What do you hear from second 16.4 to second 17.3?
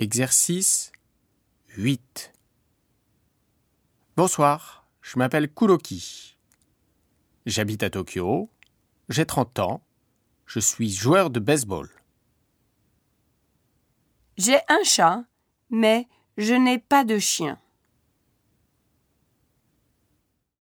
n'ai pas de